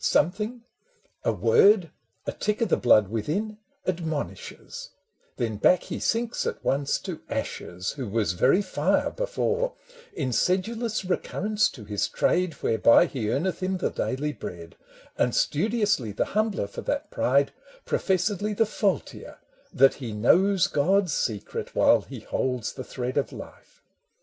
[0.03, 0.63] Something,
[1.23, 1.91] a word,
[2.25, 4.89] a tick o' the blood within Admonishes:
[5.37, 7.17] then back he sinks at once iv.
[7.17, 9.73] o 194 MEN AND WOMEN To ashes, who was very fire before,
[10.15, 14.75] In sedulous recurrence to his trade Whereby he earneth him the daily bread;
[15.19, 17.51] And studiously the humbler for that pride,
[17.85, 19.37] Professedly the faultier
[19.71, 23.83] that he knows God's secret, while he holds the thread of life.